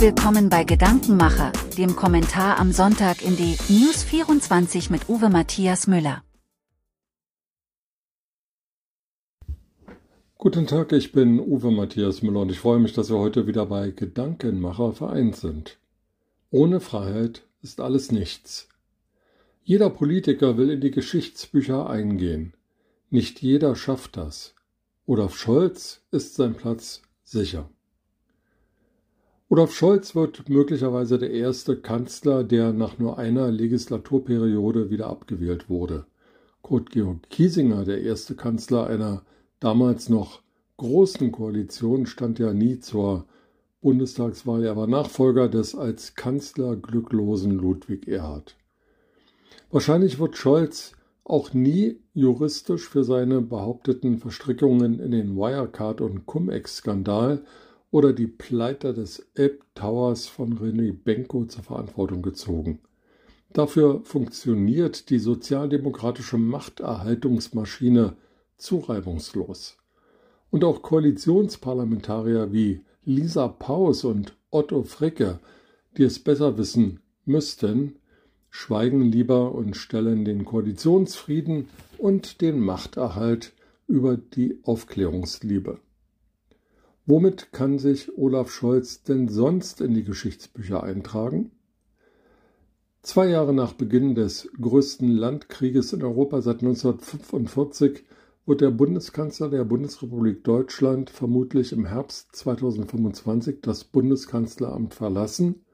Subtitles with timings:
[0.00, 6.24] willkommen bei Gedankenmacher, dem Kommentar am Sonntag in die News 24 mit Uwe Matthias Müller.
[10.38, 13.66] Guten Tag, ich bin Uwe Matthias Müller und ich freue mich, dass wir heute wieder
[13.66, 15.78] bei Gedankenmacher vereint sind.
[16.50, 18.70] Ohne Freiheit ist alles nichts.
[19.64, 22.54] Jeder Politiker will in die Geschichtsbücher eingehen.
[23.10, 24.54] Nicht jeder schafft das.
[25.04, 27.68] Olaf Scholz ist sein Platz sicher.
[29.52, 36.06] Olaf Scholz wird möglicherweise der erste Kanzler, der nach nur einer Legislaturperiode wieder abgewählt wurde.
[36.62, 39.24] Kurt Georg Kiesinger, der erste Kanzler einer
[39.58, 40.42] damals noch
[40.76, 43.26] großen Koalition, stand ja nie zur
[43.80, 44.62] Bundestagswahl.
[44.62, 48.56] Er war Nachfolger des als Kanzler glücklosen Ludwig Erhard.
[49.72, 50.92] Wahrscheinlich wird Scholz
[51.24, 57.42] auch nie juristisch für seine behaupteten Verstrickungen in den Wirecard- und Cum-Ex-Skandal
[57.90, 62.80] oder die Pleite des Elb Towers von René Benko zur Verantwortung gezogen.
[63.52, 68.16] Dafür funktioniert die sozialdemokratische Machterhaltungsmaschine
[68.56, 69.76] zu reibungslos.
[70.50, 75.40] Und auch Koalitionsparlamentarier wie Lisa Paus und Otto Fricke,
[75.96, 77.96] die es besser wissen müssten,
[78.50, 81.68] schweigen lieber und stellen den Koalitionsfrieden
[81.98, 83.52] und den Machterhalt
[83.86, 85.80] über die Aufklärungsliebe.
[87.10, 91.50] Womit kann sich Olaf Scholz denn sonst in die Geschichtsbücher eintragen?
[93.02, 98.04] Zwei Jahre nach Beginn des größten Landkrieges in Europa seit 1945
[98.46, 105.64] wird der Bundeskanzler der Bundesrepublik Deutschland vermutlich im Herbst 2025 das Bundeskanzleramt verlassen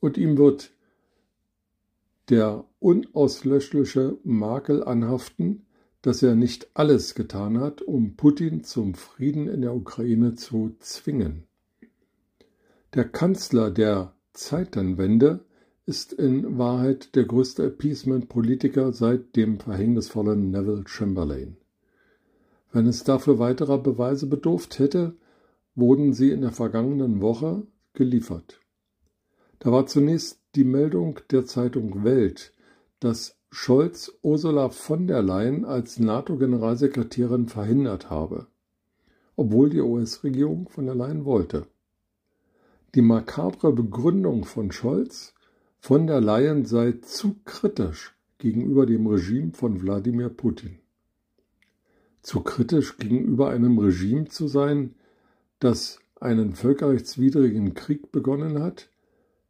[0.00, 0.72] und ihm wird
[2.30, 5.66] der unauslöschliche Makel anhaften,
[6.04, 11.44] dass er nicht alles getan hat, um Putin zum Frieden in der Ukraine zu zwingen.
[12.92, 15.46] Der Kanzler der Zeitenwende
[15.86, 21.56] ist in Wahrheit der größte Appeasement-Politiker seit dem verhängnisvollen Neville Chamberlain.
[22.70, 25.16] Wenn es dafür weiterer Beweise bedurft hätte,
[25.74, 28.60] wurden sie in der vergangenen Woche geliefert.
[29.58, 32.52] Da war zunächst die Meldung der Zeitung Welt,
[33.00, 38.48] dass Scholz Ursula von der Leyen als NATO-Generalsekretärin verhindert habe,
[39.36, 41.66] obwohl die US-Regierung von der Leyen wollte.
[42.94, 45.34] Die makabre Begründung von Scholz,
[45.78, 50.78] von der Leyen sei zu kritisch gegenüber dem Regime von Wladimir Putin
[52.24, 54.94] zu kritisch gegenüber einem Regime zu sein,
[55.60, 58.88] das einen völkerrechtswidrigen Krieg begonnen hat,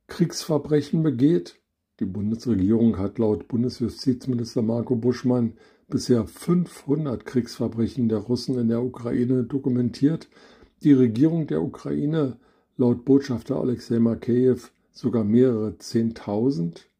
[0.08, 1.60] Kriegsverbrechen begeht.
[2.00, 5.52] Die Bundesregierung hat laut Bundesjustizminister Marco Buschmann
[5.88, 10.28] bisher 500 Kriegsverbrechen der Russen in der Ukraine dokumentiert.
[10.82, 12.36] Die Regierung der Ukraine
[12.76, 16.90] laut Botschafter Alexei Makeyev sogar mehrere Zehntausend.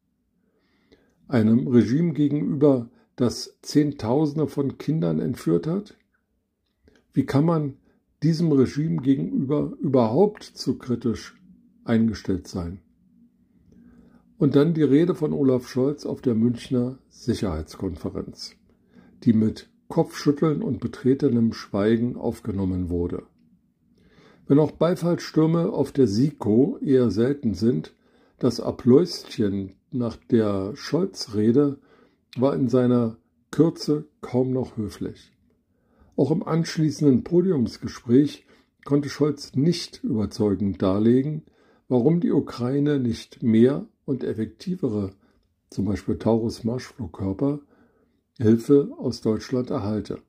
[1.27, 5.97] Einem Regime gegenüber, das Zehntausende von Kindern entführt hat?
[7.11, 7.77] Wie kann man
[8.23, 11.35] diesem Regime gegenüber überhaupt zu kritisch
[11.83, 12.79] eingestellt sein?
[14.37, 18.55] Und dann die Rede von Olaf Scholz auf der Münchner Sicherheitskonferenz,
[19.23, 23.23] die mit Kopfschütteln und betretenem Schweigen aufgenommen wurde.
[24.47, 27.93] Wenn auch Beifallstürme auf der SIKO eher selten sind,
[28.37, 31.79] das Applausschen nach der Scholz-Rede
[32.35, 33.17] war in seiner
[33.51, 35.31] Kürze kaum noch höflich.
[36.17, 38.45] Auch im anschließenden Podiumsgespräch
[38.83, 41.43] konnte Scholz nicht überzeugend darlegen,
[41.87, 45.11] warum die Ukraine nicht mehr und effektivere,
[45.69, 47.59] zum Beispiel Taurus-Marschflugkörper,
[48.37, 50.19] Hilfe aus Deutschland erhalte.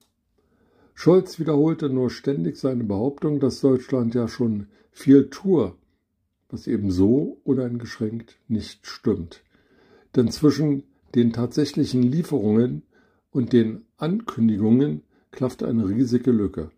[0.94, 5.74] Scholz wiederholte nur ständig seine Behauptung, dass Deutschland ja schon viel tue,
[6.48, 9.42] was eben so uneingeschränkt nicht stimmt.
[10.14, 10.84] Denn zwischen
[11.14, 12.82] den tatsächlichen Lieferungen
[13.30, 16.70] und den Ankündigungen klafft eine riesige Lücke.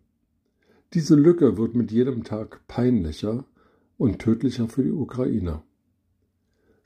[0.93, 3.45] Diese Lücke wird mit jedem Tag peinlicher
[3.97, 5.63] und tödlicher für die Ukrainer.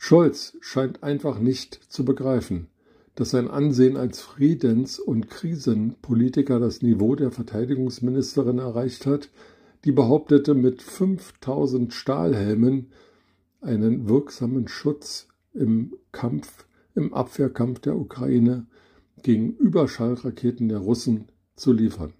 [0.05, 2.67] Scholz scheint einfach nicht zu begreifen,
[3.15, 9.29] dass sein Ansehen als Friedens- und Krisenpolitiker das Niveau der Verteidigungsministerin erreicht hat,
[9.85, 12.91] die behauptete, mit 5000 Stahlhelmen
[13.61, 16.65] einen wirksamen Schutz im Kampf
[16.95, 18.65] im Abwehrkampf der Ukraine
[19.21, 22.11] gegen Überschallraketen der Russen zu liefern.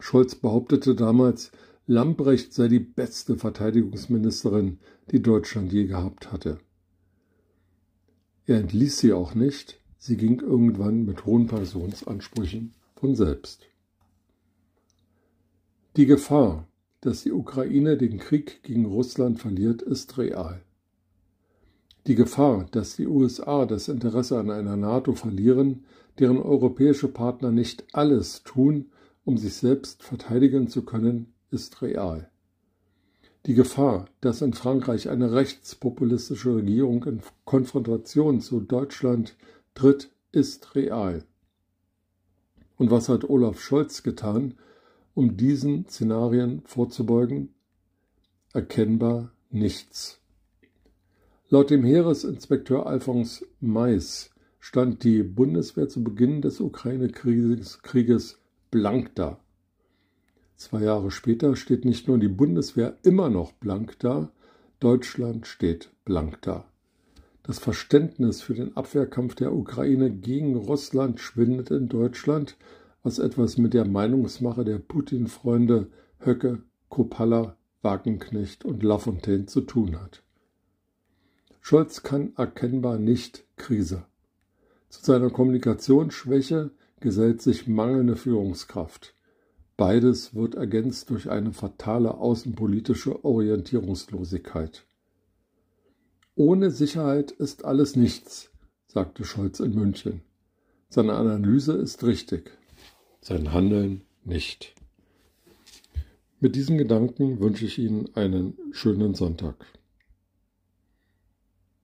[0.00, 1.52] Scholz behauptete damals,
[1.86, 4.78] Lambrecht sei die beste Verteidigungsministerin,
[5.10, 6.58] die Deutschland je gehabt hatte.
[8.46, 13.66] Er entließ sie auch nicht, sie ging irgendwann mit hohen Pensionsansprüchen von selbst.
[15.96, 16.68] Die Gefahr,
[17.00, 20.62] dass die Ukraine den Krieg gegen Russland verliert, ist real.
[22.06, 25.84] Die Gefahr, dass die USA das Interesse an einer NATO verlieren,
[26.18, 28.90] deren europäische Partner nicht alles tun,
[29.24, 32.30] um sich selbst verteidigen zu können, ist real.
[33.46, 39.36] Die Gefahr, dass in Frankreich eine rechtspopulistische Regierung in Konfrontation zu Deutschland
[39.74, 41.24] tritt, ist real.
[42.76, 44.54] Und was hat Olaf Scholz getan,
[45.14, 47.52] um diesen Szenarien vorzubeugen?
[48.52, 50.20] Erkennbar nichts.
[51.48, 58.40] Laut dem Heeresinspekteur Alphons Mais stand die Bundeswehr zu Beginn des Ukraine-Krieges
[58.70, 59.41] blank da.
[60.62, 64.30] Zwei Jahre später steht nicht nur die Bundeswehr immer noch blank da,
[64.78, 66.64] Deutschland steht blank da.
[67.42, 72.56] Das Verständnis für den Abwehrkampf der Ukraine gegen Russland schwindet in Deutschland,
[73.02, 75.88] was etwas mit der Meinungsmache der Putin-Freunde
[76.24, 80.22] Höcke, Kopalla, Wagenknecht und Lafontaine zu tun hat.
[81.60, 84.04] Scholz kann erkennbar nicht Krise.
[84.90, 86.70] Zu seiner Kommunikationsschwäche
[87.00, 89.16] gesellt sich mangelnde Führungskraft.
[89.76, 94.84] Beides wird ergänzt durch eine fatale außenpolitische Orientierungslosigkeit.
[96.34, 98.50] Ohne Sicherheit ist alles nichts,
[98.86, 100.22] sagte Scholz in München.
[100.88, 102.50] Seine Analyse ist richtig,
[103.20, 104.74] sein Handeln nicht.
[106.40, 109.54] Mit diesen Gedanken wünsche ich Ihnen einen schönen Sonntag.